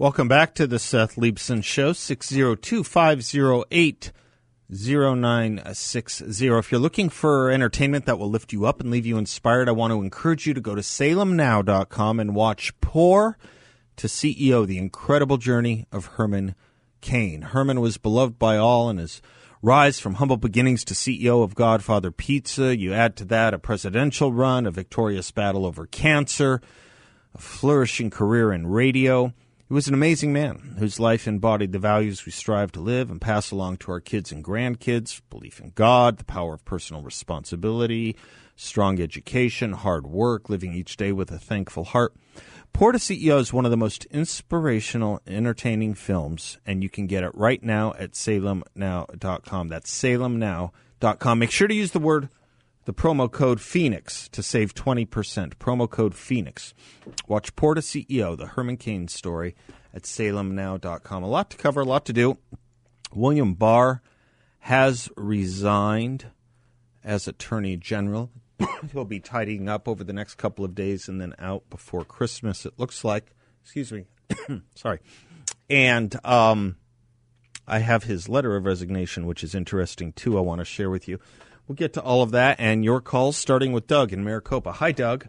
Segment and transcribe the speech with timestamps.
[0.00, 4.12] Welcome back to the Seth Leibsohn Show, 602 508
[4.70, 6.46] 0960.
[6.46, 9.72] If you're looking for entertainment that will lift you up and leave you inspired, I
[9.72, 13.36] want to encourage you to go to salemnow.com and watch Poor
[13.96, 16.54] to CEO, the incredible journey of Herman
[17.00, 17.42] Cain.
[17.42, 19.20] Herman was beloved by all and his
[19.62, 22.78] rise from humble beginnings to CEO of Godfather Pizza.
[22.78, 26.60] You add to that a presidential run, a victorious battle over cancer,
[27.34, 29.34] a flourishing career in radio.
[29.68, 33.20] He was an amazing man whose life embodied the values we strive to live and
[33.20, 38.16] pass along to our kids and grandkids belief in God, the power of personal responsibility,
[38.56, 42.14] strong education, hard work, living each day with a thankful heart.
[42.72, 47.22] Poor to CEO is one of the most inspirational, entertaining films, and you can get
[47.22, 49.68] it right now at salemnow.com.
[49.68, 51.38] That's salemnow.com.
[51.38, 52.30] Make sure to use the word,
[52.88, 55.06] the promo code Phoenix to save 20%.
[55.56, 56.72] Promo code Phoenix.
[57.26, 59.54] Watch Poor to CEO, the Herman Cain story
[59.92, 61.22] at salemnow.com.
[61.22, 62.38] A lot to cover, a lot to do.
[63.12, 64.00] William Barr
[64.60, 66.28] has resigned
[67.04, 68.30] as Attorney General.
[68.94, 72.64] He'll be tidying up over the next couple of days and then out before Christmas,
[72.64, 73.34] it looks like.
[73.64, 74.06] Excuse me.
[74.74, 75.00] Sorry.
[75.68, 76.76] And um,
[77.66, 80.38] I have his letter of resignation, which is interesting too.
[80.38, 81.20] I want to share with you.
[81.68, 84.72] We'll get to all of that and your calls, starting with Doug in Maricopa.
[84.72, 85.28] Hi, Doug.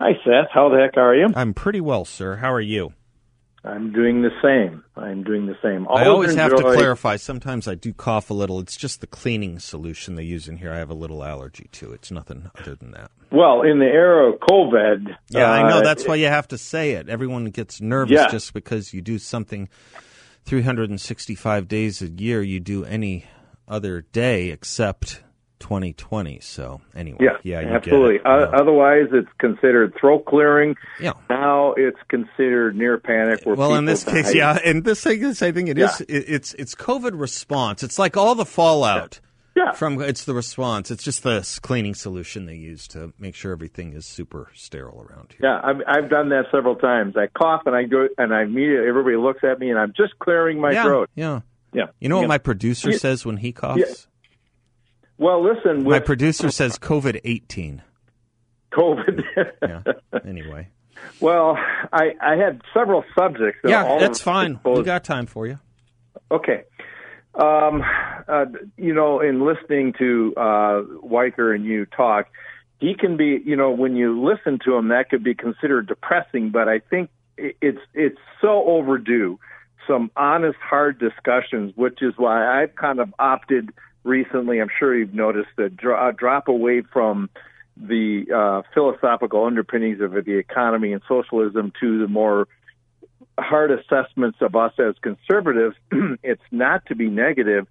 [0.00, 0.48] Hi, Seth.
[0.52, 1.28] How the heck are you?
[1.36, 2.36] I'm pretty well, sir.
[2.36, 2.94] How are you?
[3.66, 4.82] I'm doing the same.
[4.96, 5.86] I'm doing the same.
[5.88, 7.16] I always have to clarify.
[7.16, 8.60] Sometimes I do cough a little.
[8.60, 10.72] It's just the cleaning solution they use in here.
[10.72, 11.92] I have a little allergy to.
[11.92, 11.96] It.
[11.96, 13.10] It's nothing other than that.
[13.30, 15.80] Well, in the era of COVID, yeah, uh, I know.
[15.82, 17.08] That's why you have to say it.
[17.08, 18.28] Everyone gets nervous Yeah.
[18.28, 19.68] just because you do something
[20.44, 22.42] 365 days a year.
[22.42, 23.24] You do any
[23.68, 25.22] other day except
[25.60, 26.40] 2020.
[26.40, 28.18] So anyway, Yeah, yeah, you absolutely.
[28.18, 28.26] Get it.
[28.26, 30.76] Uh, Otherwise, it's considered throat clearing.
[31.00, 31.12] Yeah.
[31.30, 33.40] Now it's considered near panic.
[33.46, 34.38] Well, in this case, die.
[34.38, 34.58] yeah.
[34.62, 36.00] In this thing, I think it is.
[36.00, 36.16] Yeah.
[36.16, 37.82] It, it's it's COVID response.
[37.82, 39.20] It's like all the fallout.
[39.56, 39.70] Yeah.
[39.70, 40.90] From it's the response.
[40.90, 45.32] It's just the cleaning solution they use to make sure everything is super sterile around
[45.38, 45.48] here.
[45.48, 47.14] Yeah, I've, I've done that several times.
[47.16, 50.18] I cough and I go and I immediately everybody looks at me and I'm just
[50.18, 51.10] clearing my yeah, throat.
[51.14, 51.40] yeah.
[51.74, 51.86] Yeah.
[52.00, 52.28] You know what Yeah.
[52.28, 52.98] my producer Yeah.
[52.98, 53.78] says when he coughs?
[53.80, 53.86] Yeah.
[55.18, 57.82] Well, listen, My with producer says COVID eighteen.
[58.72, 59.22] COVID.
[59.62, 59.82] Yeah.
[60.26, 60.68] Anyway.
[61.20, 61.56] well,
[61.92, 63.60] I I had several subjects.
[63.62, 64.52] that Yeah, that's fine.
[64.52, 65.58] We exposed- got time for you.
[66.30, 66.62] Okay.
[67.34, 67.82] Um,
[68.28, 68.46] uh,
[68.76, 72.26] you know, in listening to uh, Weicker and you talk,
[72.78, 76.50] he can be, you know, when you listen to him, that could be considered depressing.
[76.50, 79.38] But I think it's it's so overdue.
[79.86, 83.70] Some honest, hard discussions, which is why I've kind of opted
[84.02, 84.60] recently.
[84.60, 87.30] I'm sure you've noticed that dro- uh, drop away from
[87.76, 92.46] the uh, philosophical underpinnings of the economy and socialism to the more
[93.38, 95.76] hard assessments of us as conservatives.
[96.22, 97.66] it's not to be negative,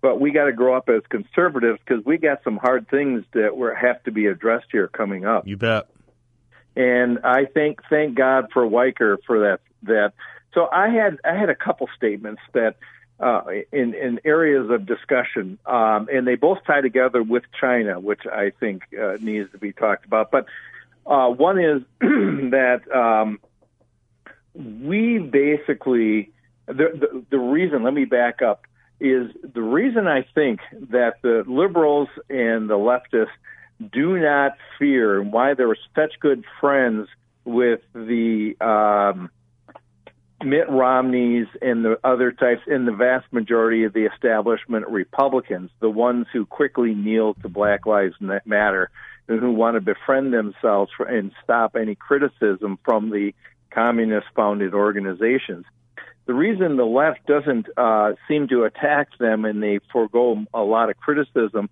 [0.00, 3.56] but we got to grow up as conservatives because we got some hard things that
[3.56, 5.46] were, have to be addressed here coming up.
[5.46, 5.88] You bet.
[6.76, 9.60] And I thank thank God for Weicker for that.
[9.84, 10.12] That
[10.54, 12.76] so I had I had a couple statements that
[13.20, 13.42] uh,
[13.72, 18.52] in in areas of discussion, um, and they both tie together with China, which I
[18.60, 20.30] think uh, needs to be talked about.
[20.30, 20.46] But
[21.06, 23.40] uh, one is that um,
[24.54, 26.30] we basically
[26.66, 27.82] the, the the reason.
[27.82, 28.62] Let me back up.
[29.00, 30.60] Is the reason I think
[30.90, 33.28] that the liberals and the leftists
[33.92, 37.08] do not fear and why they were such good friends
[37.44, 39.30] with the um,
[40.44, 45.90] Mitt Romneys and the other types in the vast majority of the establishment Republicans, the
[45.90, 48.14] ones who quickly kneel to Black Lives
[48.44, 48.90] Matter
[49.26, 53.34] and who want to befriend themselves for, and stop any criticism from the
[53.70, 55.66] communist founded organizations.
[56.26, 60.90] The reason the left doesn't uh, seem to attack them and they forego a lot
[60.90, 61.68] of criticism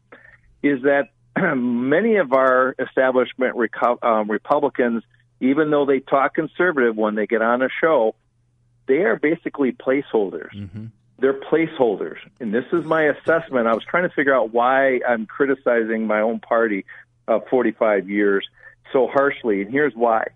[0.62, 1.10] is that
[1.56, 5.04] many of our establishment reco- um, Republicans,
[5.40, 8.14] even though they talk conservative when they get on a show,
[8.86, 10.54] they are basically placeholders.
[10.54, 10.86] Mm-hmm.
[11.18, 12.18] They're placeholders.
[12.40, 13.66] And this is my assessment.
[13.66, 16.84] I was trying to figure out why I'm criticizing my own party
[17.26, 18.46] of 45 years.
[18.92, 20.28] so harshly, and here's why.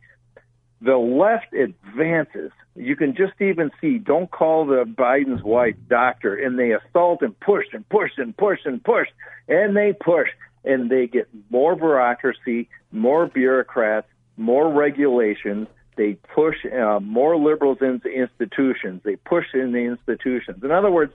[0.80, 2.50] The left advances.
[2.74, 7.38] You can just even see, don't call the Biden's wife doctor, and they assault and
[7.38, 9.08] push and push and push and push,
[9.48, 10.28] and they push,
[10.64, 14.06] and they get more bureaucracy, more bureaucrats,
[14.36, 15.68] more regulations.
[15.96, 19.02] They push uh, more liberals into institutions.
[19.04, 20.62] They push in the institutions.
[20.62, 21.12] In other words,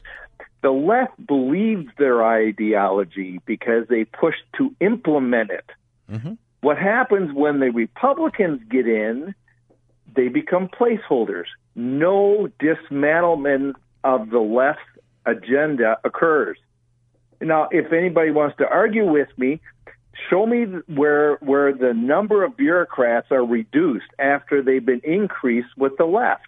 [0.62, 5.66] the left believes their ideology because they push to implement it.
[6.12, 6.34] Mm-hmm.
[6.62, 9.36] What happens when the Republicans get in?
[10.16, 11.46] They become placeholders.
[11.76, 13.74] No dismantlement
[14.04, 14.80] of the left
[15.26, 16.58] agenda occurs.
[17.42, 19.62] Now, if anybody wants to argue with me,
[20.30, 25.94] show me where where the number of bureaucrats are reduced after they've been increased with
[25.98, 26.48] the left.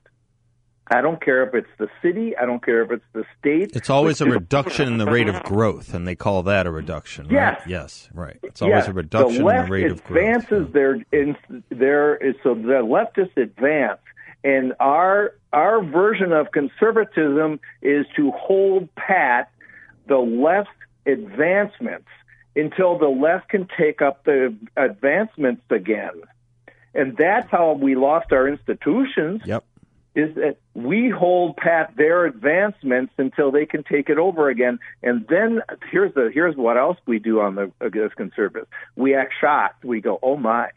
[0.89, 2.37] I don't care if it's the city.
[2.37, 3.75] I don't care if it's the state.
[3.75, 7.25] It's always a reduction in the rate of growth, and they call that a reduction.
[7.25, 7.33] Right?
[7.33, 7.61] Yes.
[7.67, 8.09] Yes.
[8.13, 8.39] Right.
[8.43, 8.87] It's always yes.
[8.87, 10.17] a reduction the in the rate of growth.
[10.17, 11.35] advances their in
[11.69, 13.99] their so the leftists advance,
[14.45, 19.51] and our our version of conservatism is to hold pat
[20.07, 20.69] the left
[21.05, 22.07] advancements
[22.57, 26.21] until the left can take up the advancements again.
[26.93, 29.41] And that's how we lost our institutions.
[29.45, 29.63] Yep.
[30.15, 35.27] Is that we hold pat their advancements until they can take it over again, and
[35.29, 35.61] then
[35.91, 38.67] here's the here's what else we do on the as conservatives.
[38.95, 39.85] We act shocked.
[39.85, 40.71] We go, oh my,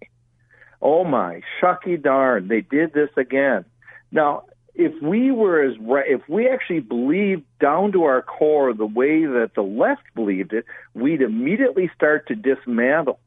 [0.83, 3.65] oh my, shucky darn, they did this again.
[4.12, 4.44] Now
[4.75, 5.75] if we were as
[6.07, 10.65] if we actually believed down to our core the way that the left believed it,
[10.95, 13.19] we'd immediately start to dismantle.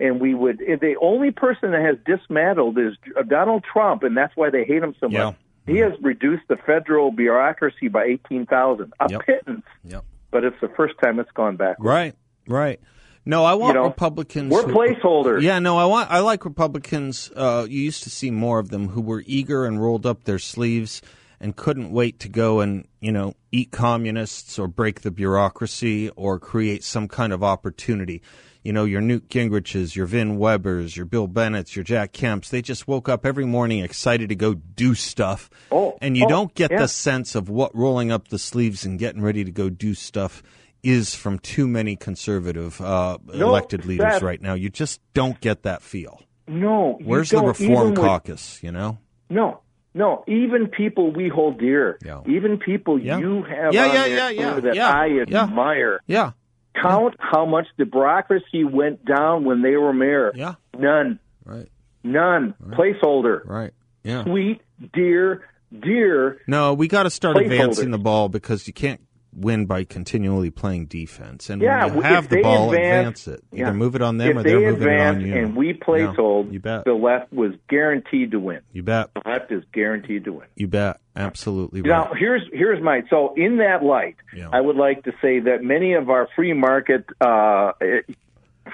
[0.00, 0.58] And we would.
[0.58, 2.94] The only person that has dismantled is
[3.28, 5.14] Donald Trump, and that's why they hate him so much.
[5.14, 5.32] Yeah.
[5.72, 9.20] He has reduced the federal bureaucracy by eighteen thousand, a Yep.
[9.26, 9.66] pittance.
[9.84, 10.04] Yep.
[10.32, 11.76] But it's the first time it's gone back.
[11.78, 12.14] Right.
[12.48, 12.80] Right.
[13.24, 14.52] No, I want You know, Republicans.
[14.52, 15.42] We're who- placeholders.
[15.42, 16.10] Yeah, no, I want.
[16.10, 17.30] I like Republicans.
[17.36, 20.40] Uh, you used to see more of them who were eager and rolled up their
[20.40, 21.02] sleeves
[21.40, 26.38] and couldn't wait to go and you know eat communists or break the bureaucracy or
[26.38, 28.22] create some kind of opportunity.
[28.64, 32.48] You know, your Newt Gingriches, your Vin Webbers, your Bill Bennetts, your Jack Kemps.
[32.48, 35.50] They just woke up every morning excited to go do stuff.
[35.72, 36.78] Oh, and you oh, don't get yeah.
[36.78, 40.44] the sense of what rolling up the sleeves and getting ready to go do stuff
[40.82, 44.54] is from too many conservative uh, No, elected leaders right now.
[44.54, 46.20] You just don't get that feel.
[46.48, 46.98] No.
[47.04, 48.60] Where's the reform with- caucus?
[48.62, 48.98] You know?
[49.30, 49.60] No,
[49.94, 50.24] no.
[50.26, 52.20] Even people we hold dear, Yeah.
[52.26, 53.18] even people Yeah.
[53.18, 56.00] you have Yeah, on yeah, yeah, yeah, that yeah, I admire.
[56.06, 56.32] Yeah,
[56.74, 60.32] Count how much the bureaucracy went down when they were mayor.
[60.34, 61.68] yeah, None, right,
[62.02, 62.54] none.
[62.70, 63.46] Placeholder.
[63.46, 64.24] right, yeah.
[64.24, 64.60] Sweet,
[64.92, 65.42] dear,
[65.78, 66.40] dear.
[66.46, 69.00] No, we got to start advancing the ball because you can't
[69.34, 71.48] win by continually playing defense.
[71.48, 73.44] And Yeah, when you have the ball, advance- advance it.
[73.52, 73.66] yeah.
[73.68, 75.34] Either move it on them if or they they're moving it on you.
[75.34, 76.84] and we Yeah, placehold, you bet.
[76.84, 78.60] the left was guaranteed to win.
[78.72, 79.10] You bet.
[79.14, 80.46] The left is guaranteed to win.
[80.56, 80.98] You bet.
[81.16, 81.88] Absolutely right.
[81.88, 84.48] Now, here's here's my so in that light, Yeah.
[84.52, 87.72] I would like to say that many of our free market uh,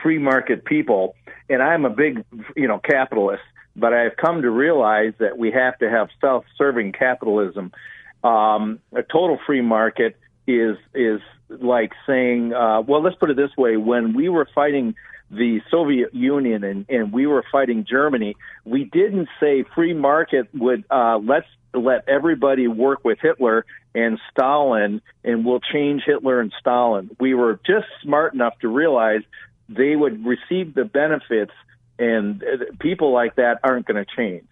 [0.02, 1.14] free market people,
[1.48, 2.24] and I'm a big
[2.56, 3.42] you know capitalist,
[3.76, 7.72] but I've come to realize that we have to have self-serving capitalism.
[8.24, 10.16] Um, a total free market
[10.48, 14.94] is is like saying, uh, well, let's put it this way: when we were fighting
[15.30, 18.34] the Soviet Union and, and we were fighting Germany,
[18.64, 25.02] we didn't say free market would uh, let's let everybody work with Hitler and Stalin,
[25.22, 27.10] and we'll change Hitler and Stalin.
[27.20, 29.20] We were just smart enough to realize
[29.68, 31.52] they would receive the benefits,
[31.98, 34.46] and uh, people like that aren't going to change.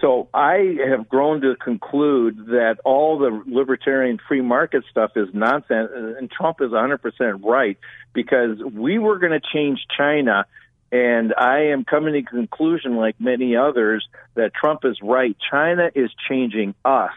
[0.00, 5.90] So I have grown to conclude that all the libertarian free market stuff is nonsense,
[5.94, 7.78] and Trump is 100% right
[8.12, 10.44] because we were going to change China,
[10.92, 15.34] and I am coming to the conclusion, like many others, that Trump is right.
[15.50, 17.12] China is changing us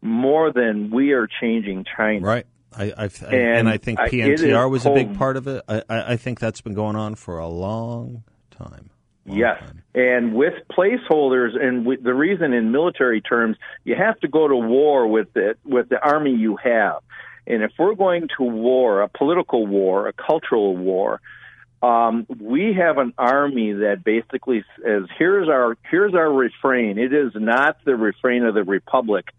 [0.00, 2.16] more than we are changing China.
[2.18, 2.24] Mm-hmm.
[2.24, 2.46] Right.
[2.74, 5.62] I, I, and, And I think PNTR was a big part of it.
[5.68, 8.90] I, I think that's been going on for a long time.
[9.26, 9.82] Long Yes, time.
[9.94, 14.56] and with placeholders, and with the reason in military terms, you have to go to
[14.56, 17.02] war with the with the army you have.
[17.46, 21.20] And if we're going to war, a political war, a cultural war,
[21.82, 26.98] um, we have an army that basically says, "Here's our here's our refrain.
[26.98, 29.30] It is not the refrain of the republic."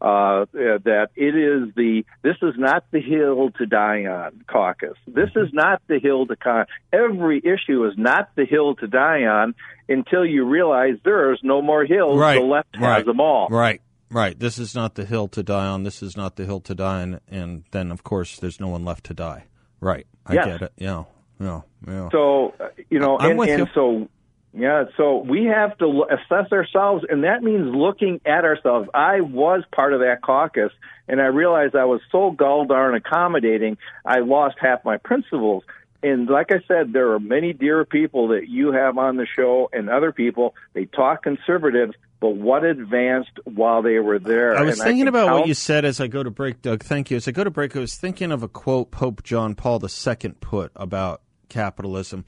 [0.00, 4.96] Uh, that it is the this is not the hill to die on caucus.
[5.06, 6.64] This is not the hill to con.
[6.90, 9.54] Every issue is not the hill to die on
[9.90, 12.18] until you realize there is no more hills.
[12.18, 12.40] Right.
[12.40, 13.04] The left has right.
[13.04, 13.48] them all.
[13.50, 13.82] Right.
[14.10, 14.38] Right.
[14.38, 15.82] This is not the hill to die on.
[15.82, 17.20] This is not the hill to die on.
[17.28, 19.44] And then, of course, there's no one left to die.
[19.80, 20.06] Right.
[20.26, 20.46] I Yes.
[20.46, 20.72] get it.
[20.78, 21.04] Yeah.
[21.38, 21.60] Yeah.
[21.86, 22.08] Yeah.
[22.10, 23.66] So uh, you know, I'm and, with and you.
[23.74, 24.08] so
[24.52, 28.88] Yeah, so we have to assess ourselves, and that means looking at ourselves.
[28.92, 30.72] I was part of that caucus,
[31.06, 35.62] and I realized I was so gall darn accommodating, I lost half my principles.
[36.02, 39.68] And like I said, there are many dear people that you have on the show
[39.72, 40.54] and other people.
[40.72, 44.56] They talk conservatives, but what advanced while they were there?
[44.56, 46.62] I was and thinking I about count- what you said as I go to break,
[46.62, 46.82] Doug.
[46.82, 47.18] Thank you.
[47.18, 50.32] As I go to break, I was thinking of a quote Pope John Paul II
[50.40, 52.24] put about capitalism.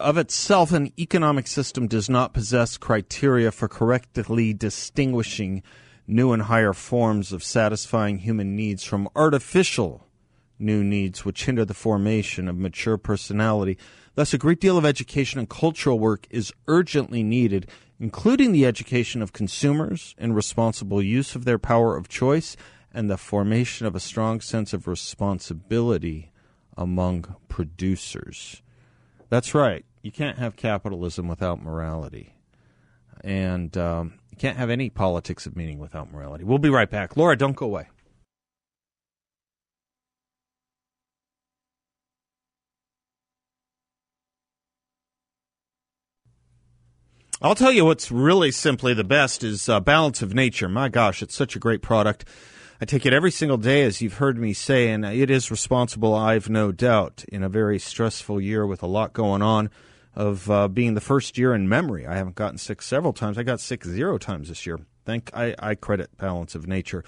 [0.00, 5.62] Of itself, an economic system does not possess criteria for correctly distinguishing
[6.06, 10.06] new and higher forms of satisfying human needs from artificial
[10.58, 13.78] new needs which hinder the formation of mature personality.
[14.16, 17.70] Thus, a great deal of education and cultural work is urgently needed,
[18.00, 22.56] including the education of consumers and responsible use of their power of choice
[22.92, 26.32] and the formation of a strong sense of responsibility
[26.76, 28.60] among producers.
[29.28, 29.84] That's right.
[30.02, 32.34] You can't have capitalism without morality.
[33.22, 36.44] And um, you can't have any politics of meaning without morality.
[36.44, 37.16] We'll be right back.
[37.16, 37.88] Laura, don't go away.
[47.44, 50.68] I'll tell you what's really simply the best is uh, Balance of Nature.
[50.68, 52.24] My gosh, it's such a great product.
[52.80, 56.14] I take it every single day, as you've heard me say, and it is responsible,
[56.14, 59.70] I've no doubt, in a very stressful year with a lot going on,
[60.16, 62.06] of uh, being the first year in memory.
[62.06, 63.38] I haven't gotten sick several times.
[63.38, 64.80] I got sick zero times this year.
[65.04, 67.04] Thank I, I credit Balance of Nature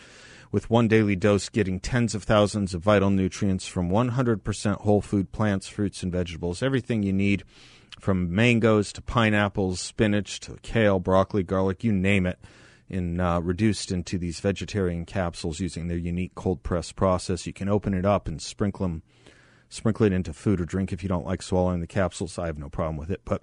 [0.53, 5.33] with one daily dose getting tens of thousands of vital nutrients from 100% whole food
[5.33, 6.63] plants, fruits, and vegetables.
[6.63, 7.43] Everything you need
[7.99, 12.39] from mangoes to pineapples, spinach to kale, broccoli, garlic, you name it,
[12.89, 17.47] in uh, reduced into these vegetarian capsules using their unique cold press process.
[17.47, 19.03] You can open it up and sprinkle them,
[19.69, 22.39] sprinkle it into food or drink if you don't like swallowing the capsules.
[22.39, 23.43] I have no problem with it, but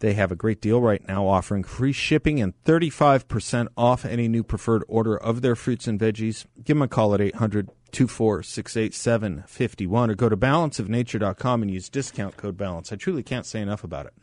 [0.00, 4.42] they have a great deal right now offering free shipping and 35% off any new
[4.42, 6.46] preferred order of their fruits and veggies.
[6.56, 12.36] Give them a call at 800 246 8751 or go to balanceofnature.com and use discount
[12.36, 12.92] code balance.
[12.92, 14.14] I truly can't say enough about it.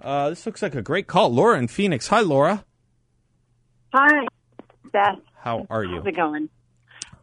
[0.00, 1.32] Uh, this looks like a great call.
[1.32, 2.08] Laura in Phoenix.
[2.08, 2.64] Hi, Laura.
[3.92, 4.26] Hi,
[4.90, 5.18] Beth.
[5.36, 5.96] How are you?
[5.96, 6.48] How's it going?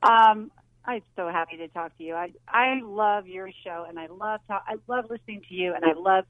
[0.03, 0.51] Um,
[0.85, 2.13] I'm so happy to talk to you.
[2.13, 5.83] I I love your show, and I love talk, I love listening to you, and
[5.83, 6.25] I love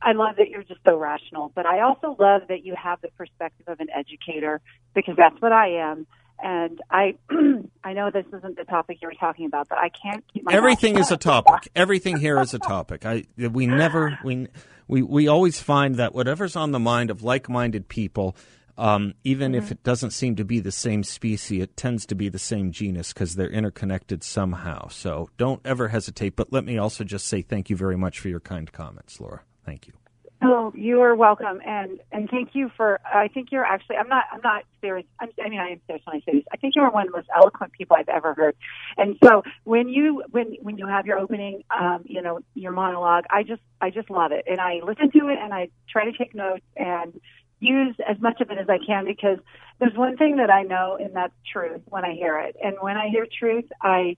[0.00, 1.52] I love that you're just so rational.
[1.54, 4.60] But I also love that you have the perspective of an educator
[4.94, 6.06] because that's what I am.
[6.42, 7.16] And I
[7.84, 10.52] I know this isn't the topic you were talking about, but I can't keep my
[10.52, 11.70] Everything is a topic.
[11.74, 13.04] Everything here is a topic.
[13.04, 14.48] I we never we
[14.88, 18.36] we we always find that whatever's on the mind of like-minded people,
[18.78, 22.28] um, even if it doesn't seem to be the same species, it tends to be
[22.28, 24.88] the same genus because they're interconnected somehow.
[24.88, 26.36] So don't ever hesitate.
[26.36, 29.40] But let me also just say thank you very much for your kind comments, Laura.
[29.64, 29.94] Thank you.
[30.42, 33.00] Oh, you are welcome, and and thank you for.
[33.04, 33.96] I think you're actually.
[33.96, 34.24] I'm not.
[34.30, 35.06] I'm not serious.
[35.18, 36.44] I'm, I mean, I am serious when I say this.
[36.52, 38.54] I think you are one of the most eloquent people I've ever heard.
[38.98, 43.24] And so when you when when you have your opening, um, you know, your monologue,
[43.30, 46.12] I just I just love it, and I listen to it, and I try to
[46.12, 47.18] take notes and
[47.60, 49.38] use as much of it as I can because
[49.78, 52.96] there's one thing that I know, and that's truth when I hear it, and when
[52.96, 54.16] I hear truth, I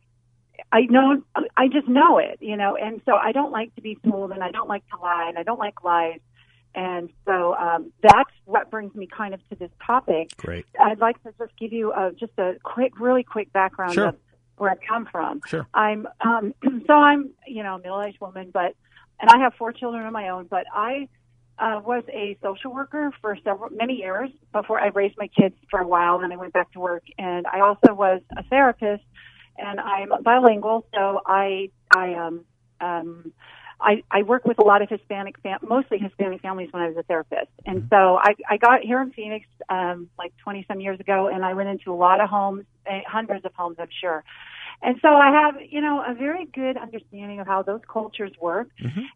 [0.72, 1.22] I know,
[1.56, 4.42] I just know it, you know, and so I don't like to be fooled and
[4.42, 6.20] I don't like to lie and I don't like lies.
[6.74, 10.36] And so um, that's what brings me kind of to this topic.
[10.36, 10.66] Great.
[10.78, 14.08] I'd like to just give you a, just a quick, really quick background Sure.
[14.08, 14.16] of
[14.58, 15.40] where I come from.
[15.46, 15.66] Sure.
[15.72, 16.54] I'm, um,
[16.86, 18.74] so I'm, you know, a middle-aged woman, but,
[19.20, 21.08] and I have four children of my own, but I
[21.58, 25.80] uh, was a social worker for several, many years before I raised my kids for
[25.80, 26.18] a while.
[26.20, 29.02] Then I went back to work and I also was a therapist
[29.58, 32.44] and I'm bilingual, so I I um
[32.80, 33.32] um
[33.80, 36.96] I I work with a lot of Hispanic fam- mostly Hispanic families when I was
[36.96, 41.00] a therapist, and so I I got here in Phoenix um like 20 some years
[41.00, 44.24] ago, and I went into a lot of homes, eh, hundreds of homes, I'm sure.
[44.82, 48.68] And so I have, you know, a very good understanding of how those cultures work.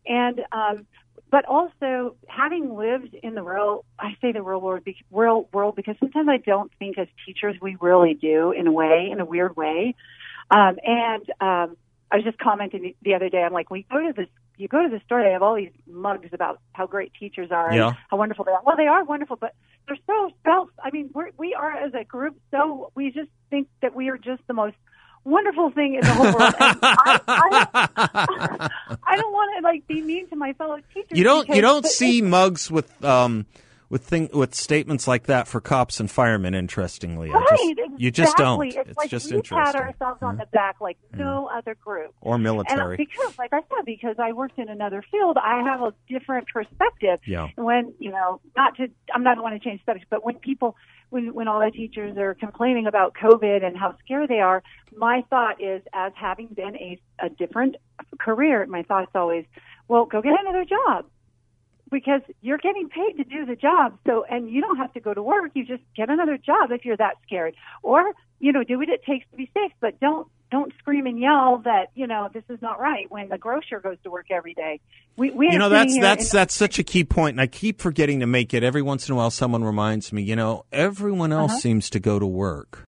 [0.07, 0.87] And um
[1.31, 5.97] but also having lived in the real I say the real world real world because
[5.99, 9.57] sometimes I don't think as teachers we really do in a way, in a weird
[9.57, 9.95] way.
[10.51, 11.77] Um, and um,
[12.11, 13.43] I was just commenting the- the other day.
[13.43, 14.29] I'm like, we go to this,
[14.59, 15.23] you go to the store.
[15.23, 18.61] They have all these mugs about how great teachers are and how wonderful they are.
[18.67, 19.55] Well, they are wonderful, but
[19.87, 20.69] they're so self.
[20.85, 24.19] I mean, we're, we are as a group so we just think that we are
[24.19, 24.77] just the most
[25.25, 26.55] wonderful thing in the whole world.
[26.59, 28.71] I, I,
[29.07, 31.17] I don't want to like be mean to my fellow teachers.
[31.17, 33.47] You don't you don't see mugs with um
[33.93, 36.55] with thing with statements like that for cops and firemen.
[36.55, 37.97] Interestingly, I Right, just, exactly.
[37.99, 38.67] you just don't.
[38.67, 39.73] It's, It's, like just we interesting.
[39.73, 42.15] pat ourselves on the back like no other group.
[42.23, 42.97] or And uh, military.
[42.97, 47.21] because, like I said, because I worked in another field, I have a different perspective.
[47.27, 47.49] Yeah.
[47.57, 50.75] When you know, not to, I'm not going to change subjects, but when people,
[51.11, 54.63] when when all the teachers are complaining about COVID and how scared they are,
[54.97, 57.77] my thought is, as having been a a different
[58.19, 59.45] career, my thought is always,
[59.87, 61.05] well, go get another job.
[61.93, 65.13] Because you're getting paid to do the job, so and you don't have to go
[65.15, 65.51] to work.
[65.55, 69.05] You just get another job if you're that scared, or you know, do what it
[69.05, 69.71] takes to be safe.
[69.79, 73.39] But don't don't scream and yell that you know this is not right when the
[73.39, 74.81] grocer goes to work every day.
[75.17, 77.79] We we you know that's that's in- that's such a key point, and I keep
[77.81, 78.65] forgetting to make it.
[78.65, 80.23] Every once in a while, someone reminds me.
[80.23, 81.61] You know, everyone else Uh-huh.
[81.61, 82.85] seems to go to work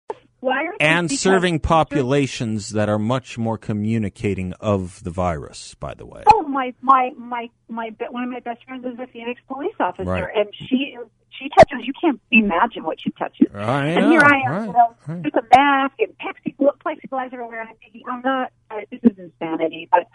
[0.79, 5.75] and serving populations that are much more communicating of the virus.
[5.75, 9.07] By the way, Oh my my my my one of my best friends is a
[9.07, 10.35] Phoenix police officer, Right.
[10.35, 10.97] and she
[11.29, 11.85] she touches.
[11.85, 13.47] You can't imagine what she touches.
[13.55, 15.23] I and know, here I am, right, you know, right.
[15.23, 18.51] with a mask and plexi- plexiglass everywhere, and I'm thinking, I'm not.
[18.69, 19.87] Uh, this is insanity.
[19.91, 20.07] But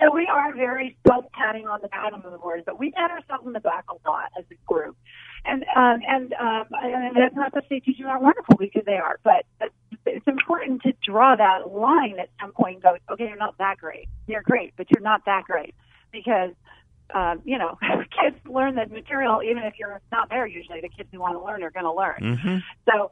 [0.00, 3.10] so we are very self patting on the back of the words, but we pat
[3.10, 4.96] ourselves on the back a lot as a group.
[5.46, 9.18] And um, and um, and that's not to say teachers aren't wonderful because they are,
[9.22, 9.44] but
[10.06, 12.76] it's important to draw that line at some point.
[12.76, 14.08] And go, okay, you're not that great.
[14.26, 15.74] You're great, but you're not that great
[16.12, 16.52] because
[17.14, 17.76] um, you know
[18.22, 20.46] kids learn the material even if you're not there.
[20.46, 22.38] Usually, the kids who want to learn are going to learn.
[22.42, 22.58] hmm
[22.90, 23.10] So,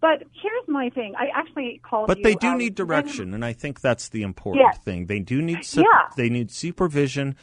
[0.00, 1.14] but here's my thing.
[1.18, 2.06] I actually called.
[2.06, 4.78] But you, they do um, need direction, and I think that's the important Yes.
[4.78, 5.06] thing.
[5.06, 6.08] They do need sup- Yeah.
[6.16, 7.34] they need supervision.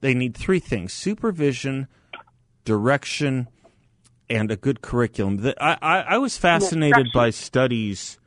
[0.00, 1.88] They need three things: supervision,
[2.64, 3.48] direction,
[4.28, 5.38] and a good curriculum.
[5.38, 8.18] The, I, I, I was fascinated by studies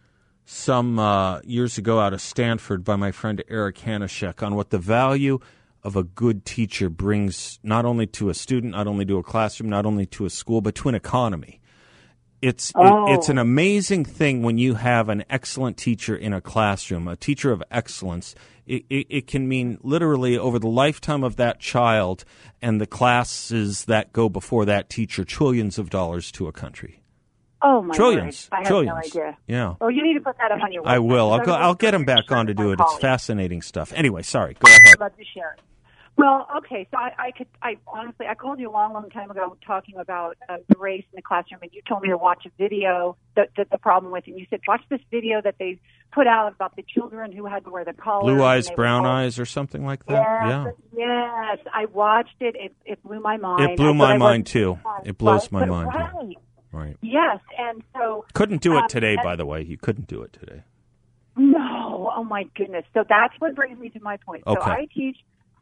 [0.45, 4.79] some uh, years ago out of Stanford by my friend Eric Hanushek on what the
[4.79, 5.39] value
[5.83, 9.69] of a good teacher brings not only to a student, not only to a classroom,
[9.69, 11.58] not only to a school, but to an economy
[12.41, 13.07] it's Oh.
[13.11, 13.41] it, it's an oh.
[13.41, 18.35] amazing thing when you have an excellent teacher in a classroom, a teacher of excellence.
[18.65, 22.23] It, it, it can mean literally over the lifetime of that child
[22.61, 27.01] and the classes that go before that teacher, trillions of dollars to a country.
[27.61, 28.55] Oh my Trillions, word.
[28.55, 29.15] I have trillions.
[29.15, 29.37] no idea.
[29.47, 29.73] Yeah.
[29.81, 30.87] Oh, you need to put that up on your.
[30.87, 31.33] I will.
[31.33, 31.53] I'll go.
[31.53, 32.79] I'll get him back on to do it.
[32.79, 33.91] It's fascinating stuff.
[33.95, 34.53] Anyway, sorry.
[34.53, 34.93] Go ahead.
[34.93, 35.59] I'd love to share it.
[36.19, 39.31] Well, okay, so I, I could, I honestly, I called you a long, long time
[39.31, 42.45] ago talking about uh, the race in the classroom, and you told me to watch
[42.45, 45.79] a video that, that the problem with, and you said watch this video that they
[46.11, 48.33] put out about the children who had to wear the collar.
[48.35, 50.65] Blue eyes, brown eyes, or something like that.
[50.67, 52.57] Yes, yes, I watched it.
[52.59, 53.71] It, it blew my mind.
[53.71, 54.77] It blew my mind too.
[55.05, 56.09] It blows my mind, yeah.
[56.11, 56.35] Right.
[56.73, 56.97] Right.
[57.01, 59.13] Yes, and so Couldn't do it Um, today.
[59.13, 60.63] and- By the way, you couldn't do it today.
[61.37, 62.83] No, oh my goodness.
[62.93, 64.43] So that's what brings me to my point.
[64.45, 64.71] So Okay.
[64.71, 65.15] I teach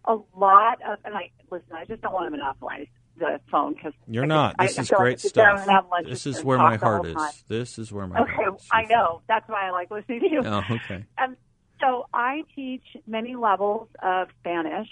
[0.07, 1.73] a lot of, and I listen.
[1.73, 4.55] I just don't want to monopolize the phone because You're not.
[4.59, 5.85] This I, is I great like I sit down stuff.
[5.97, 7.15] and This is where my heart is.
[7.15, 7.31] time.
[7.47, 8.67] This is where my Okay, heart is.
[8.71, 9.21] I know.
[9.27, 10.41] That's why I like listening to you.
[10.45, 11.05] Oh, okay.
[11.21, 11.35] Um,
[11.79, 14.87] so I teach many levels of Spanish,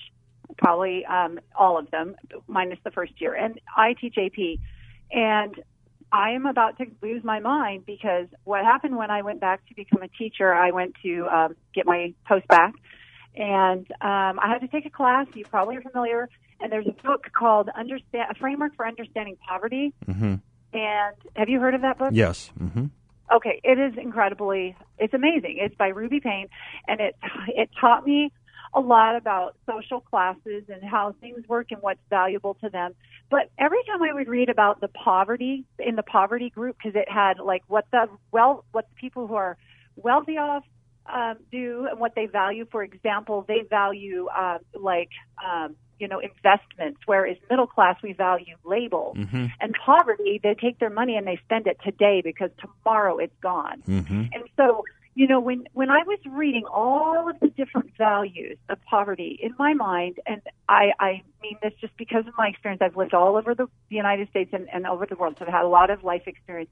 [0.57, 2.15] probably um, all of them,
[2.47, 3.33] minus the first year.
[3.33, 4.59] And I teach AP.
[5.11, 5.55] And
[6.11, 9.75] I am about to lose my mind because what happened when I went back to
[9.75, 12.73] become a teacher, I went to um, get my post-bac.
[13.35, 15.27] And um, I had to take a class.
[15.33, 16.29] You probably are familiar.
[16.61, 19.93] And there's a book called Understand a Framework for Understanding Poverty.
[20.05, 20.35] hmm
[20.73, 22.11] And have you heard of that book?
[22.13, 22.51] Yes.
[22.57, 22.85] hmm
[23.33, 24.75] Okay, it is incredibly.
[24.99, 25.57] It's amazing.
[25.59, 26.47] It's by Ruby Payne,
[26.87, 27.15] and it
[27.47, 28.31] it taught me
[28.75, 32.93] a lot about social classes and how things work and what's valuable to them.
[33.31, 37.09] But every time I would read about the poverty in the poverty group, because it
[37.09, 39.57] had like what the well, what the people who are
[39.95, 40.63] wealthy off
[41.13, 42.65] um, do and what they value.
[42.71, 45.09] For example, they value uh, like
[45.45, 49.17] um, you know investments, whereas middle class we value labels.
[49.17, 53.37] hmm And poverty, they take their money and they spend it today because tomorrow it's
[53.41, 53.81] gone.
[53.85, 54.83] hmm And so,
[55.15, 59.55] you know, when when I was reading all of the different values of poverty in
[59.57, 63.37] my mind, and I, I mean this just because of my experience, I've lived all
[63.37, 66.03] over the United States and, and over the world, so I've had a lot of
[66.03, 66.69] life experience.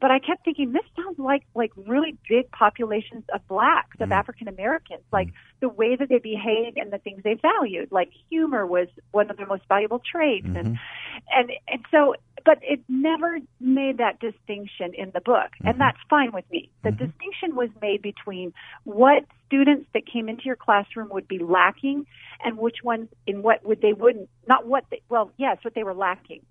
[0.00, 4.12] But I kept thinking, this sounds like like really big populations of blacks, of mm-hmm.
[4.12, 5.60] African Americans, like mm-hmm.
[5.60, 7.92] the way that they behaved and the things they valued.
[7.92, 11.38] Like humor was one of their most valuable traits, and mm-hmm.
[11.38, 16.30] and and so but it never made that distinction in the book and that's fine
[16.32, 16.70] with me.
[16.82, 18.52] The distinction was made between
[18.84, 22.06] what students that came into your classroom would be lacking
[22.44, 25.84] and which ones in what would they wouldn't not what they well yes what they
[25.84, 26.42] were lacking.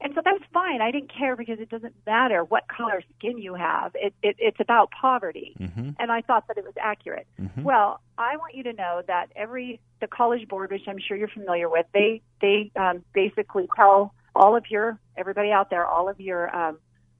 [0.00, 0.80] And so that's fine.
[0.80, 3.90] I didn't care because it doesn't matter what color skin you have.
[3.96, 5.50] It, it it's about poverty.
[5.58, 7.26] Hmm and I thought that it was accurate.
[7.62, 11.28] Well, I want you to know that every the College Board, which I'm sure you're
[11.28, 16.20] familiar with, they they um, basically tell all of your everybody out there, all of
[16.20, 16.78] your um,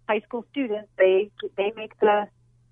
[0.09, 2.29] high school students, they they make the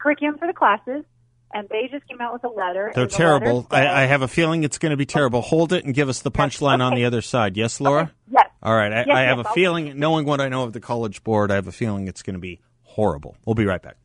[0.07, 1.05] curriculum for the classes,
[1.53, 2.93] and they just came out with a letter.
[2.95, 3.57] They're the terrible.
[3.63, 5.41] letter said- I, I have a feeling it's going to be terrible.
[5.43, 7.57] Hold it and give us the punchline on the other side.
[7.57, 8.13] Yes, Laura?
[8.31, 8.49] yes.
[8.63, 8.93] All right.
[8.93, 11.25] I, Yes, I have yes, a I'll- feeling, knowing what I know of the College
[11.25, 13.37] Board, I have a feeling it's going to be horrible.
[13.45, 13.97] We'll be right back.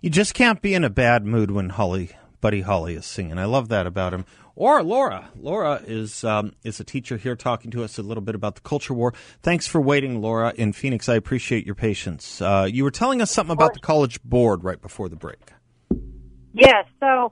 [0.00, 3.38] You just can't be in a bad mood when Holly, Buddy Holly, is singing.
[3.38, 4.24] I love that about him.
[4.58, 5.30] Or Laura.
[5.36, 8.60] Laura is um, is a teacher here talking to us a little bit about the
[8.60, 9.14] culture war.
[9.40, 11.08] Thanks for waiting, Laura in Phoenix.
[11.08, 12.42] I appreciate your patience.
[12.42, 15.52] Uh, you were telling us something about the College Board right before the break.
[16.54, 16.86] Yes.
[16.98, 17.30] So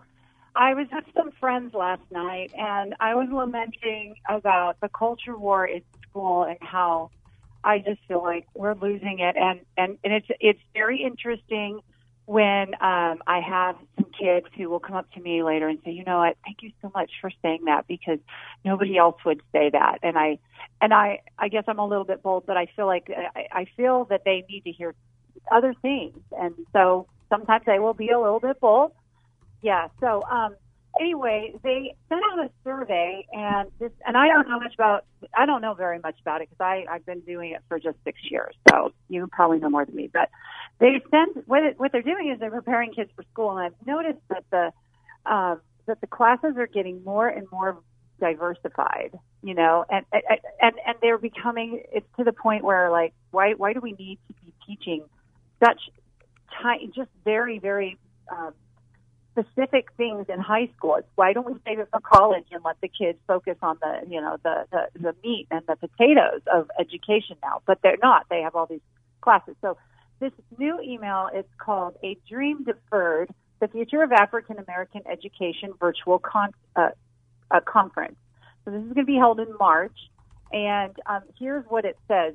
[0.55, 5.67] I was with some friends last night, and I was lamenting about the culture war
[5.67, 7.11] in school and how
[7.65, 9.35] I just feel like we're losing it.
[9.37, 11.81] And and, and it's it's very interesting
[12.27, 15.93] when um, I have some kids who will come up to me later and say,
[15.93, 18.19] you know what, thank you so much for saying that because
[18.65, 19.99] nobody else would say that.
[20.03, 20.39] And I
[20.81, 23.67] and I I guess I'm a little bit bold, but I feel like I, I
[23.77, 24.95] feel that they need to hear
[25.51, 28.93] other things, and so sometimes I will be a little bit bold.
[29.63, 29.89] Yeah.
[30.01, 30.57] So um,
[31.01, 35.05] anyway, they sent out a survey, and this, and I don't know much about.
[35.37, 37.97] I don't know very much about it because I I've been doing it for just
[38.05, 38.55] six years.
[38.69, 40.11] So you probably know more than me.
[40.13, 40.31] But
[40.79, 43.87] they sent what it, what they're doing is they're preparing kids for school, and I've
[43.87, 47.79] noticed that the um, that the classes are getting more and more
[48.21, 49.19] diversified.
[49.43, 51.83] You know, and and and they're becoming.
[51.93, 55.05] It's to the point where like, why why do we need to be teaching
[55.63, 55.81] such
[56.63, 57.99] ti just very very
[58.31, 58.53] um,
[59.37, 60.97] specific things in high school.
[60.97, 64.09] It's why don't we save it for college and let the kids focus on the
[64.09, 67.63] you know the the, the meat and the potatoes of education now?
[67.67, 68.27] But they're not.
[68.31, 68.81] They have all these
[69.21, 69.55] classes.
[69.61, 69.77] So
[70.21, 76.19] this new email is called "A Dream Deferred: The Future of African American Education Virtual
[76.19, 76.91] Con- uh,
[77.51, 78.17] uh, Conference."
[78.65, 79.97] So this is going to be held in March,
[80.53, 82.35] and um, here's what it says.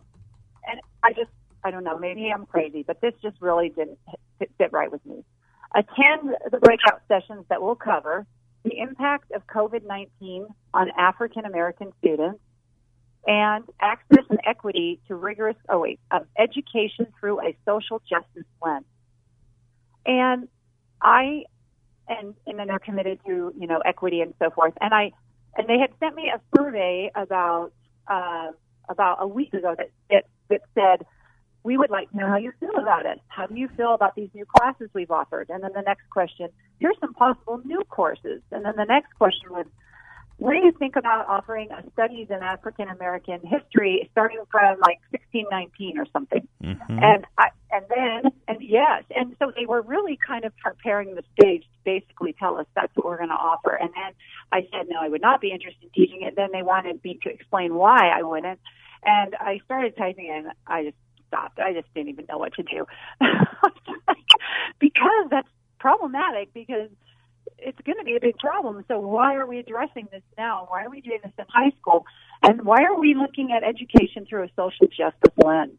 [0.68, 1.32] And I just
[1.64, 4.00] I don't know, maybe I'm crazy, but this just really didn't
[4.40, 5.24] fit right with me
[5.76, 8.26] attend the breakout sessions that will cover
[8.64, 12.40] the impact of COVID 19 on African American students
[13.26, 16.00] and access and equity to rigorous, oh wait,
[16.38, 18.86] education through a social justice lens.
[20.06, 20.48] And
[21.02, 21.44] I,
[22.08, 24.74] and, and then they're committed to, you know, equity and so forth.
[24.82, 25.12] And I,
[25.56, 27.72] and they had sent me a survey about,
[28.08, 28.52] uh,
[28.90, 31.06] about a week ago that, that, that said,
[31.63, 33.19] we would like to know how you feel about it.
[33.28, 35.50] How do you feel about these new classes we've offered?
[35.50, 38.41] And then the next question, here's some possible new courses.
[38.52, 39.65] And then the next question was,
[40.38, 44.97] what do you think about offering a studies in African American history starting from like
[45.12, 46.47] 1619 or something?
[46.63, 46.97] Mm-hmm.
[47.00, 51.21] And I, and then, and yes, and so they were really kind of preparing the
[51.39, 53.76] stage to basically tell us that's what we're going to offer.
[53.76, 54.13] And then
[54.52, 56.36] I said, no, I would not be interested in teaching it.
[56.36, 58.60] Then they wanted me to explain why I wouldn't.
[59.06, 60.97] And I started typing and I just
[61.32, 61.60] stopped.
[61.60, 62.86] I just didn't even know what to do
[64.80, 65.48] because that's
[65.80, 66.89] problematic because
[67.58, 68.84] it's going to be a big problem.
[68.88, 70.67] So why are we addressing this now?
[70.70, 72.06] Why are we doing this in high school?
[72.44, 75.78] And why are we looking at education through a social justice lens?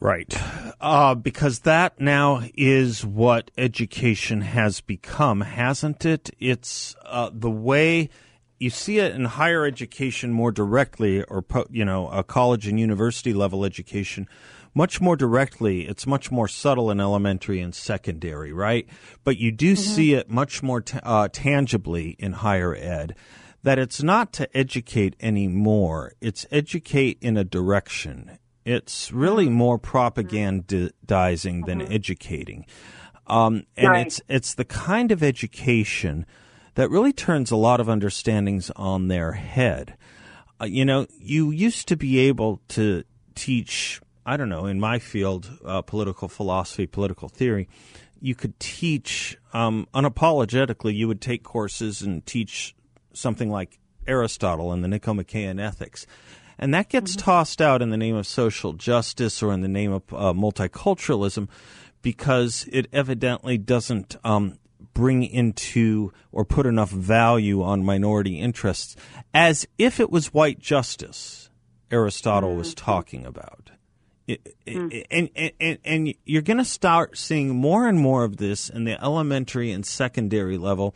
[0.00, 0.36] Right.
[0.80, 6.30] Uh, because that now is what education has become, hasn't it?
[6.38, 8.10] It's uh, the way
[8.58, 12.78] you see it in higher education more directly, or po- you know, a college and
[12.78, 14.26] university level education,
[14.74, 15.82] much more directly.
[15.86, 18.86] It's much more subtle in elementary and secondary, right?
[19.22, 23.14] But you do see it much more t- uh, tangibly in higher ed.
[23.62, 28.38] That it's not to educate anymore; it's educate in a direction.
[28.64, 32.66] It's really more propagandizing than educating,
[33.26, 34.06] um, and Right.
[34.06, 36.26] it's it's the kind of education
[36.74, 39.96] that really turns a lot of understandings on their head.
[40.60, 44.98] Uh, you know, you used to be able to teach, I don't know, in my
[44.98, 47.68] field, uh, political philosophy, political theory,
[48.20, 52.74] you could teach um, unapologetically, you would take courses and teach
[53.12, 56.06] something like Aristotle and the Nicomachean Ethics.
[56.58, 59.92] And that gets tossed out in the name of social justice or in the name
[59.92, 61.48] of uh, multiculturalism
[62.00, 64.58] because it evidently doesn't um,
[64.94, 68.96] bring into or put enough value on minority interests
[69.34, 71.44] as if it was white justice
[71.90, 72.84] Aristotle was mm-hmm.
[72.84, 73.70] talking about.
[74.26, 75.06] It- it- mm.
[75.10, 79.00] and, and, and, you're going to start seeing more and more of this in the
[79.02, 80.94] elementary and secondary level,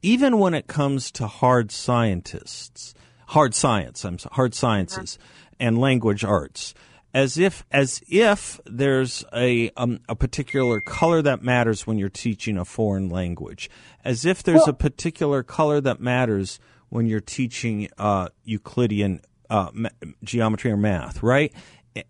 [0.00, 2.94] even when it comes to hard scientists,
[3.28, 4.58] hard science, I'm so- hard uh-huh.
[4.58, 5.18] sciences,
[5.60, 6.74] and language arts.
[7.14, 12.56] As if as if there's a um, a particular color that matters when you're teaching
[12.56, 13.70] a foreign language,
[14.04, 19.70] as if there's Well- a particular color that matters when you're teaching uh, Euclidean uh,
[19.72, 19.88] ma-
[20.24, 21.52] geometry or math, right?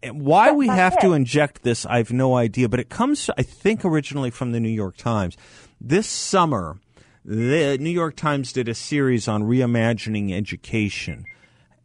[0.02, 3.84] And Why we have to inject this, I've no idea, but it comes, I think,
[3.84, 5.36] originally from the New York Times.
[5.80, 6.78] This summer,
[7.24, 11.24] the New York Times did a series on reimagining education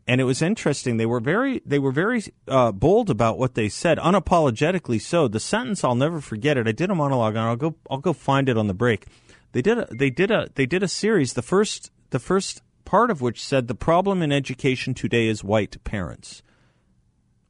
[0.07, 0.97] and it was interesting.
[0.97, 5.27] They were very they were very uh, bold about what they said, unapologetically so.
[5.27, 6.67] The sentence I'll never forget it.
[6.67, 9.05] I did a monologue, and I'll go I'll go find it on the break.
[9.51, 11.33] They did a they did a they did a series.
[11.33, 15.83] The first the first part of which said the problem in education today is white
[15.83, 16.41] parents.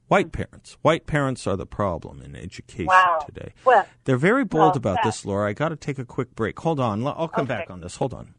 [0.08, 0.76] White parents.
[0.80, 3.18] White parents are the problem in education Wow.
[3.26, 3.52] today.
[3.64, 5.50] Well, They're very bold well, about that- this, Laura.
[5.50, 6.58] I got to take a quick break.
[6.60, 7.06] Hold on.
[7.06, 7.54] I'll come Okay.
[7.58, 7.96] back on this.
[7.96, 8.34] Hold on.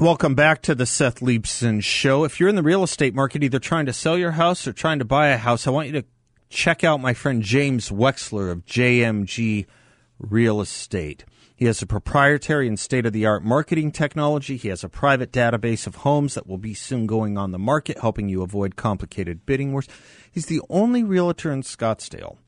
[0.00, 2.24] Welcome back to the Seth Leibsohn Show.
[2.24, 4.98] If you're in the real estate market, either trying to sell your house or trying
[4.98, 6.06] to buy a house, I want you to
[6.48, 9.66] check out my friend James Wexler of JMG
[10.18, 11.26] Real Estate.
[11.54, 14.56] He has a proprietary and state of the art marketing technology.
[14.56, 17.98] He has a private database of homes that will be soon going on the market,
[17.98, 19.86] helping you avoid complicated bidding wars.
[20.32, 22.38] He's the only realtor in Scottsdale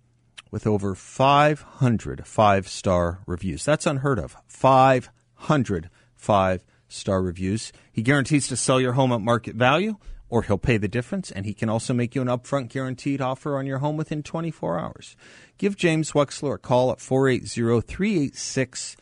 [0.50, 3.62] with over 500 five star reviews.
[3.62, 4.38] That's unheard of.
[4.48, 7.72] 500 five star reviews.
[7.92, 9.96] He guarantees to sell your home at market value
[10.28, 13.58] or he'll pay the difference and he can also make you an upfront guaranteed offer
[13.58, 15.16] on your home within 24 hours.
[15.58, 18.96] Give James Wexler a call at 480-386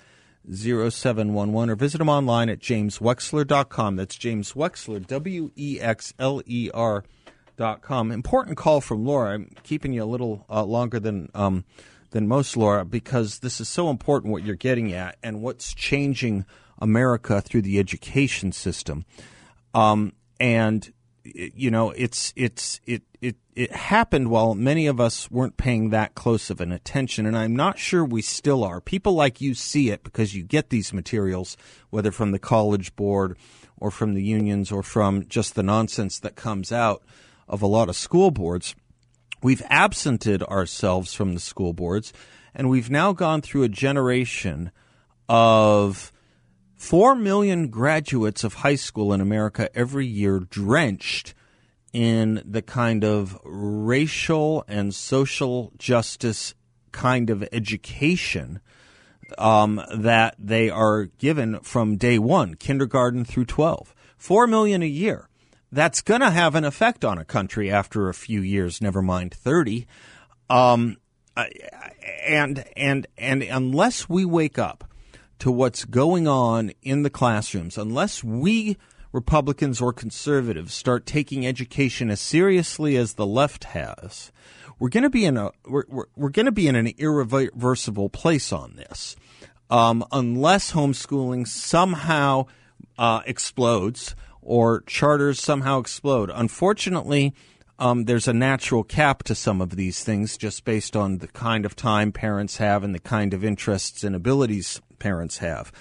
[0.51, 3.97] 0711 or visit him online at jameswexler.com.
[3.97, 7.05] That's James Wexler, W E X L E R
[7.57, 8.11] dot com.
[8.11, 9.35] Important call from Laura.
[9.35, 11.65] I'm keeping you a little uh, longer than um,
[12.11, 16.45] than most, Laura, because this is so important what you're getting at and what's changing
[16.81, 19.05] America through the education system.
[19.75, 20.93] Um, and
[21.25, 26.15] you know, it's it's it it it happened while many of us weren't paying that
[26.15, 28.81] close of an attention, and I'm not sure we still are.
[28.81, 31.57] People like you see it because you get these materials,
[31.91, 33.37] whether from the College Board
[33.79, 37.03] or from the unions or from just the nonsense that comes out
[37.49, 38.75] of a lot of school boards.
[39.43, 42.13] We've absented ourselves from the school boards,
[42.55, 44.71] and we've now gone through a generation
[45.29, 46.13] of
[46.81, 51.35] 4 million graduates of high school in America every year drenched
[51.93, 56.55] in the kind of racial and social justice
[56.91, 58.61] kind of education
[59.37, 63.95] um, that they are given from day one, kindergarten through 12.
[64.17, 65.29] 4 million a year.
[65.71, 69.35] That's going to have an effect on a country after a few years, never mind
[69.35, 69.87] 30.
[70.49, 70.97] Um,
[72.27, 74.90] and, and, and unless we wake up
[75.41, 78.77] to what's going on in the classrooms, unless we
[79.13, 84.31] Republicans or conservatives start taking education as seriously as the left has,
[84.79, 88.09] we're going to be in a we're, we're, we're going to be in an irreversible
[88.09, 89.17] place on this,
[89.69, 92.47] um, unless homeschooling somehow
[92.99, 96.31] uh, explodes or charters somehow explode.
[96.33, 97.35] Unfortunately,
[97.79, 101.67] um, there's a natural cap to some of these things just based on the kind
[101.67, 105.73] of time parents have and the kind of interests and abilities parents have.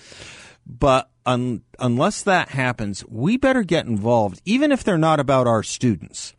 [0.66, 5.62] But un- unless that happens, we better get involved, even if they're not about our
[5.62, 6.34] students,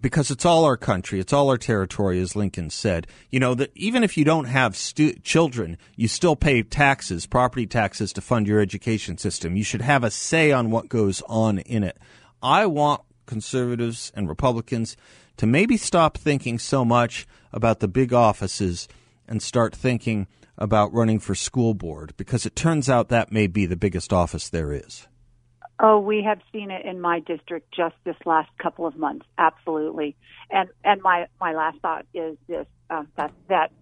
[0.00, 3.06] because it's all our country, it's all our territory, as Lincoln said.
[3.30, 7.66] You know that even if you don't have stu- children, you still pay taxes, property
[7.66, 9.56] taxes, to fund your education system.
[9.56, 11.98] You should have a say on what goes on in it.
[12.42, 14.96] I want conservatives and Republicans
[15.36, 18.88] to maybe stop thinking so much about the big offices
[19.26, 20.26] and start thinking
[20.58, 24.48] about running for school board because it turns out that may be the biggest office
[24.48, 25.06] there is.
[25.80, 29.26] Oh, we have seen it in my district just this last couple of months.
[29.36, 30.14] Absolutely.
[30.50, 33.72] And and my my last thought is this: um, that that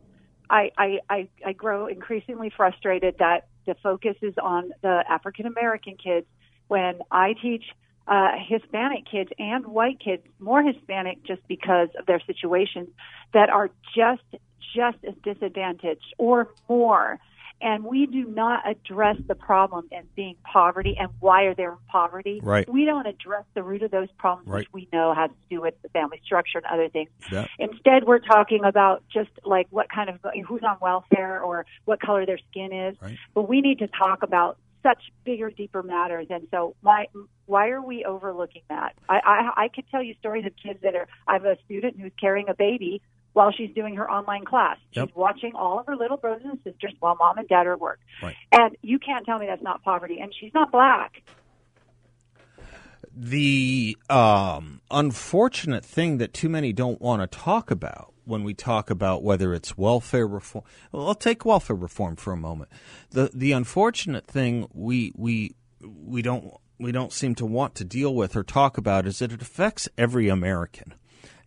[0.48, 5.96] I, I I I grow increasingly frustrated that the focus is on the African American
[6.02, 6.26] kids
[6.68, 7.64] when I teach
[8.06, 12.88] uh, Hispanic kids and white kids, more Hispanic just because of their situations,
[13.34, 14.22] that are just
[14.74, 17.18] just as disadvantaged or more.
[17.62, 21.76] And we do not address the problem as being poverty and why are they in
[21.88, 22.40] poverty.
[22.42, 22.66] Right.
[22.66, 24.60] We don't address the root of those problems, Right.
[24.60, 27.10] which we know has to do with the family structure and other things.
[27.30, 27.46] Yeah.
[27.58, 32.24] Instead, we're talking about just like what kind of who's on welfare or what color
[32.24, 32.96] their skin is.
[33.02, 33.18] Right.
[33.34, 36.28] But we need to talk about such bigger, deeper matters.
[36.30, 37.08] And so, why
[37.44, 38.94] why are we overlooking that?
[39.06, 41.06] I I, I could tell you stories of kids that are.
[41.26, 43.02] I have a student who's carrying a baby
[43.32, 44.76] while she's doing her online class.
[44.90, 47.80] She's watching all of her little brothers and sisters while mom and dad are at
[47.80, 48.00] work.
[48.22, 48.34] Right.
[48.52, 50.18] And you can't tell me that's not poverty.
[50.20, 51.22] And she's not black.
[53.14, 58.90] the um, unfortunate thing that too many don't want to talk about when we talk
[58.90, 60.64] about whether it's welfare reform.
[60.92, 62.70] Well, I'll take welfare reform for a moment.
[63.10, 68.14] The the unfortunate thing we we we don't we don't seem to want to deal
[68.14, 70.94] with or talk about is that it affects every American.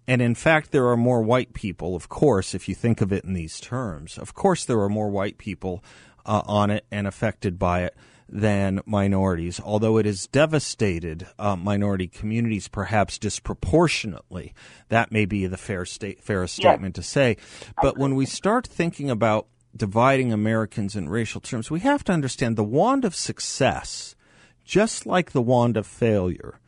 [0.07, 3.23] And in fact, there are more white people, of course, if you think of it
[3.23, 4.17] in these terms.
[4.17, 5.83] Of course, there are more white people
[6.25, 7.95] uh, on it and affected by it
[8.27, 14.53] than minorities, although it has devastated uh, minority communities perhaps disproportionately.
[14.89, 17.37] That may be the fair state, fairest statement to say.
[17.81, 22.55] But when we start thinking about dividing Americans in racial terms, we have to understand
[22.55, 24.15] the wand of success,
[24.63, 26.59] just like the wand of failure,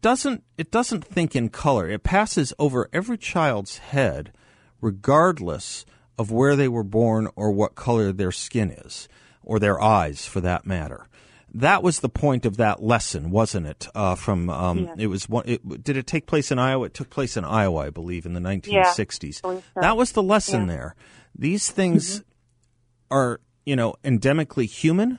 [0.00, 1.88] doesn't it doesn't think in color.
[1.88, 4.32] It passes over every child's head,
[4.80, 5.84] regardless
[6.18, 9.08] of where they were born or what color their skin is,
[9.42, 11.06] or their eyes, for that matter.
[11.54, 13.88] That was the point of that lesson, wasn't it?
[13.94, 15.44] Uh, from um, it was one.
[15.46, 16.86] It, did it take place in Iowa?
[16.86, 19.40] It took place in Iowa, I believe, in the 1960s.
[19.42, 19.80] believe so.
[19.80, 20.94] That was the lesson there.
[21.34, 22.24] These things
[23.10, 25.18] are, you know, endemically human.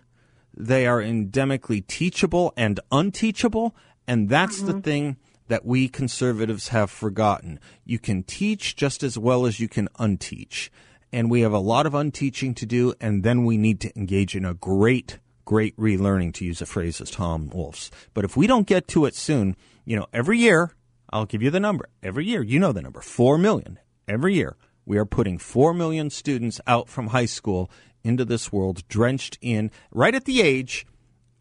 [0.55, 3.75] They are endemically teachable and unteachable.
[4.07, 4.81] And that's the mm-hmm.
[4.81, 5.17] thing
[5.47, 7.59] that we conservatives have forgotten.
[7.85, 10.69] You can teach just as well as you can unteach.
[11.11, 12.93] And we have a lot of unteaching to do.
[12.99, 16.99] And then we need to engage in a great, great relearning, to use a phrase
[16.99, 17.91] as Tom Wolfe's.
[18.13, 20.71] But if we don't get to it soon, you know, every year,
[21.09, 21.87] I'll give you the number.
[22.03, 23.79] Every year, you know the number, 4 million.
[24.07, 27.71] Every year, we are putting 4 million students out from high school
[28.03, 30.85] into this world drenched in, right at the age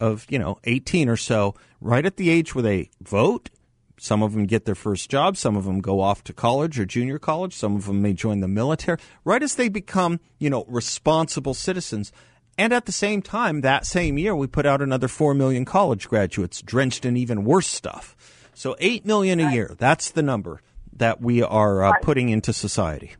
[0.00, 3.50] of, you know, 18 or so, right at the age where they vote.
[3.98, 5.36] Some of them get their first job.
[5.36, 7.54] Some of them go off to college or junior college.
[7.54, 8.98] Some of them may join the military.
[9.24, 12.12] Right as they become, you know, responsible citizens.
[12.58, 16.08] And at the same time, that same year, we put out another 4 million college
[16.08, 18.16] graduates drenched in even worse stuff.
[18.54, 19.74] So 8 million a year.
[19.78, 20.62] That's the number
[20.94, 23.14] that we are uh, putting into society.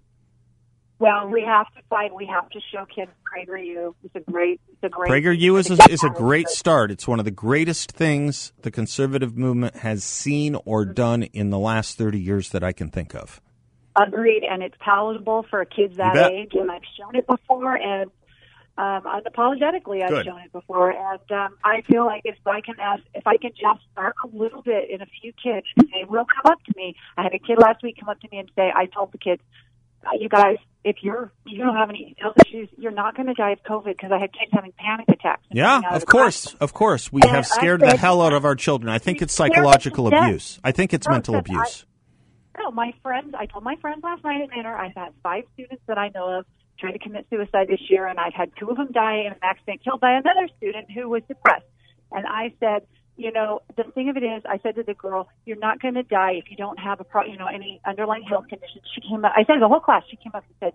[0.99, 2.15] Well, we have to fight.
[2.15, 3.95] We have to show kids PragerU.
[4.03, 4.61] It's a great.
[4.73, 5.11] It's a great.
[5.11, 6.91] PragerU is a, is a great start.
[6.91, 11.59] It's one of the greatest things the conservative movement has seen or done in the
[11.59, 13.43] last 30 years that I can think of.
[13.95, 16.53] Agreed, and it's palatable for kids that age.
[16.55, 18.11] And I've shown it before, and
[18.79, 20.27] um, unapologetically, I've Good.
[20.27, 20.91] shown it before.
[20.91, 24.35] And um, I feel like if I can ask, if I can just start a
[24.35, 26.95] little bit in a few kids, they will come up to me.
[27.19, 29.19] I had a kid last week come up to me and say, "I told the
[29.19, 29.43] kids,
[30.19, 30.57] you guys,
[30.87, 33.85] if you're you don't have any health issues, you're not going to die of COVID
[33.97, 36.59] because I had kids having panic attacks." Yeah, of course, classroom.
[36.61, 37.13] of course.
[37.13, 38.89] We And have scared the hell out of our children.
[38.91, 40.61] I think it's psychological abuse.
[40.65, 41.87] I think it's No, mental because I- abuse.
[42.59, 45.83] No, my friends, I told my friends last night at dinner, I've had five students
[45.89, 46.47] that I know of
[46.79, 49.39] try to commit suicide this year, and I've had two of them die in an
[49.43, 51.67] accident killed by another student who was depressed.
[52.13, 55.29] And I said, you know, the thing of it is, I said to the girl,
[55.45, 58.23] you're not going to die if you don't have a, pro- you know, any underlying
[58.23, 58.85] health conditions.
[58.95, 60.73] She came up, I said to the whole class, she came up and said,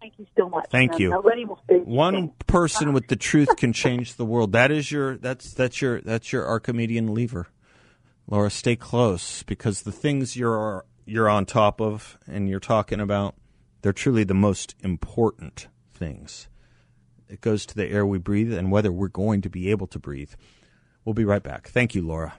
[0.00, 0.66] thank you so much.
[0.70, 1.10] Thank you.
[1.10, 4.52] Nobody will say One person with the truth can change the world.
[4.52, 7.46] That is your that's that's your that's your Archimedean lever.
[8.26, 13.34] Laura, stay close because the things you're you're on top of and you're talking about,
[13.82, 16.48] they're truly the most important things.
[17.28, 19.98] It goes to the air we breathe and whether we're going to be able to
[19.98, 20.32] breathe.
[21.04, 21.68] We'll be right back.
[21.68, 22.34] Thank you, Laura.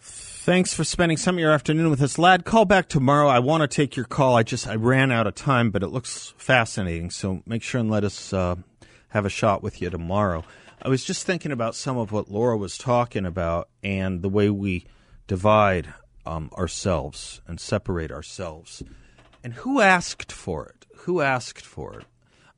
[0.00, 2.46] Thanks for spending some of your afternoon with us, lad.
[2.46, 3.28] Call back tomorrow.
[3.28, 4.34] I want to take your call.
[4.34, 7.10] I just I ran out of time, but it looks fascinating.
[7.10, 8.54] So make sure and let us uh,
[9.10, 10.44] have a shot with you tomorrow.
[10.80, 14.48] I was just thinking about some of what Laura was talking about and the way
[14.48, 14.86] we
[15.26, 15.92] divide
[16.28, 18.82] um, ourselves and separate ourselves.
[19.42, 20.86] And who asked for it?
[20.98, 22.04] Who asked for it?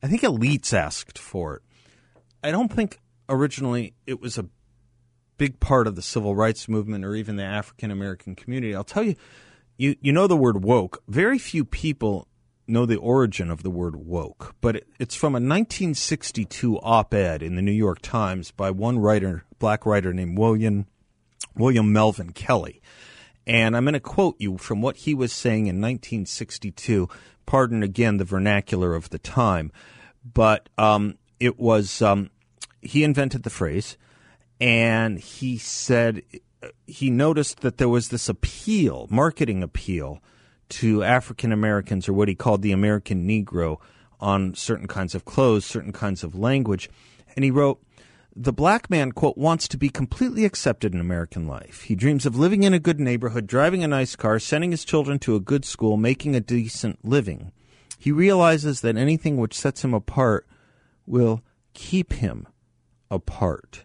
[0.02, 1.62] I think elites asked for it.
[2.42, 4.48] I don't think originally it was a
[5.38, 8.74] big part of the civil rights movement or even the African American community.
[8.74, 9.14] I'll tell you,
[9.76, 11.02] you you know the word woke.
[11.06, 12.26] Very few people
[12.66, 17.56] know the origin of the word woke, but it, it's from a 1962 op-ed in
[17.56, 20.86] the New York Times by one writer, black writer named William
[21.54, 22.80] William Melvin Kelley.
[23.50, 27.08] And I'm going to quote you from what he was saying in 1962.
[27.46, 29.72] Pardon again the vernacular of the time,
[30.22, 32.30] but um, it was um,
[32.80, 33.98] he invented the phrase,
[34.60, 36.22] and he said
[36.86, 40.22] he noticed that there was this appeal, marketing appeal,
[40.68, 43.78] to African Americans or what he called the American Negro
[44.20, 46.88] on certain kinds of clothes, certain kinds of language,
[47.34, 47.82] and he wrote.
[48.34, 51.82] The black man, quote, wants to be completely accepted in American life.
[51.82, 55.18] He dreams of living in a good neighborhood, driving a nice car, sending his children
[55.20, 57.52] to a good school, making a decent living.
[57.98, 60.46] He realizes that anything which sets him apart
[61.06, 61.42] will
[61.74, 62.46] keep him
[63.10, 63.84] apart.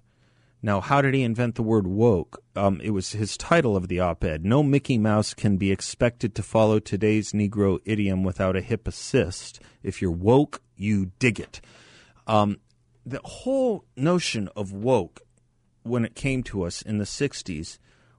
[0.61, 2.41] Now, how did he invent the word woke?
[2.55, 4.45] Um, it was his title of the op ed.
[4.45, 9.59] No Mickey Mouse can be expected to follow today's Negro idiom without a hip assist.
[9.83, 11.61] If you're woke, you dig it.
[12.25, 12.57] Um,
[13.05, 15.21] the whole notion of woke
[15.83, 17.77] when it came to us in the 60s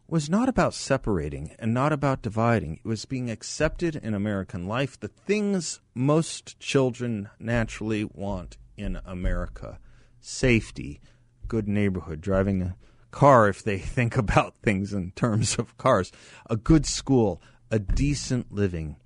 [0.08, 2.74] was not about separating and not about dividing.
[2.76, 9.80] It was being accepted in American life, the things most children naturally want in America
[10.20, 11.00] safety,
[11.46, 12.76] good neighborhood, driving a
[13.10, 16.12] car if they think about things in terms of cars,
[16.48, 18.96] a good school, a decent living.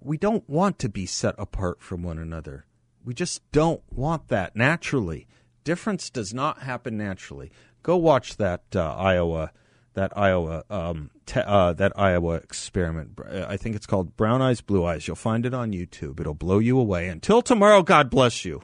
[0.00, 2.66] We don't want to be set apart from one another.
[3.04, 5.26] We just don't want that naturally.
[5.64, 7.50] Difference does not happen naturally.
[7.82, 9.52] Go watch that uh, Iowa
[9.94, 13.18] that Iowa um, te- uh, that Iowa experiment.
[13.30, 15.06] I think it's called Brown Eyes Blue Eyes.
[15.06, 16.20] You'll find it on YouTube.
[16.20, 17.08] It'll blow you away.
[17.08, 18.62] Until tomorrow, God bless you.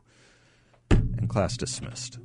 [0.90, 2.18] And class dismissed.